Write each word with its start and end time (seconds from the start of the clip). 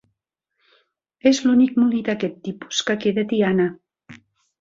És 1.31 1.41
l'únic 1.47 1.77
molí 1.81 2.01
d'aquest 2.07 2.39
tipus 2.47 2.81
que 2.89 2.97
queda 3.05 3.27
a 3.27 3.33
Tiana. 3.35 3.69